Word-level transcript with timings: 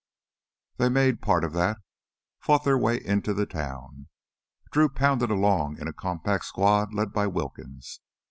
They 0.77 0.89
made 0.89 1.21
part 1.21 1.43
of 1.43 1.53
that... 1.53 1.77
fought 2.39 2.63
their 2.63 2.75
way 2.75 2.97
into 2.99 3.35
the 3.35 3.45
town. 3.45 4.07
Drew 4.71 4.89
pounded 4.89 5.29
along 5.29 5.77
in 5.79 5.87
a 5.87 5.93
compact 5.93 6.45
squad 6.45 6.91
led 6.91 7.13
by 7.13 7.27
Wilkins. 7.27 7.99